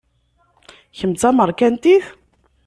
Kemm 0.97 1.13
d 1.13 1.17
tamerkantit? 1.21 2.05